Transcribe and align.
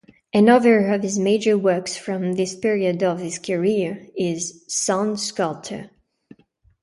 Another 0.33 0.87
of 0.91 1.03
his 1.03 1.19
major 1.19 1.59
works 1.59 1.95
from 1.95 2.33
this 2.33 2.55
period 2.55 3.03
of 3.03 3.19
his 3.19 3.37
career 3.37 4.07
is 4.17 4.63
"Sound 4.67 5.19
Sculpture". 5.19 5.91